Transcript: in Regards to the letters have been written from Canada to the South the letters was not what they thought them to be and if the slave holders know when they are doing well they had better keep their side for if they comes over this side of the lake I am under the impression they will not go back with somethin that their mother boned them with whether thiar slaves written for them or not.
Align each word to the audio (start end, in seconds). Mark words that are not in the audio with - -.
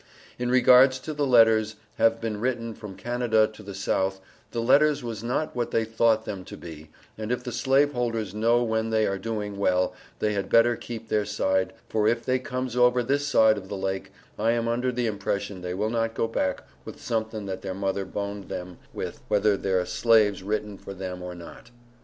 in 0.39 0.49
Regards 0.49 0.97
to 0.97 1.13
the 1.13 1.27
letters 1.27 1.75
have 1.99 2.19
been 2.19 2.39
written 2.39 2.73
from 2.73 2.95
Canada 2.95 3.45
to 3.53 3.61
the 3.61 3.75
South 3.75 4.19
the 4.49 4.59
letters 4.59 5.03
was 5.03 5.23
not 5.23 5.55
what 5.55 5.69
they 5.69 5.85
thought 5.85 6.25
them 6.25 6.43
to 6.43 6.57
be 6.57 6.89
and 7.19 7.31
if 7.31 7.43
the 7.43 7.51
slave 7.51 7.93
holders 7.93 8.33
know 8.33 8.63
when 8.63 8.89
they 8.89 9.05
are 9.05 9.19
doing 9.19 9.57
well 9.57 9.93
they 10.17 10.33
had 10.33 10.49
better 10.49 10.75
keep 10.75 11.07
their 11.07 11.23
side 11.23 11.71
for 11.87 12.07
if 12.07 12.25
they 12.25 12.39
comes 12.39 12.75
over 12.75 13.03
this 13.03 13.27
side 13.27 13.59
of 13.59 13.69
the 13.69 13.77
lake 13.77 14.11
I 14.39 14.53
am 14.53 14.67
under 14.67 14.91
the 14.91 15.05
impression 15.05 15.61
they 15.61 15.75
will 15.75 15.91
not 15.91 16.15
go 16.15 16.27
back 16.27 16.63
with 16.83 16.99
somethin 16.99 17.45
that 17.45 17.61
their 17.61 17.75
mother 17.75 18.03
boned 18.03 18.49
them 18.49 18.79
with 18.93 19.21
whether 19.27 19.55
thiar 19.55 19.85
slaves 19.85 20.41
written 20.41 20.79
for 20.79 20.95
them 20.95 21.21
or 21.21 21.35
not. 21.35 21.69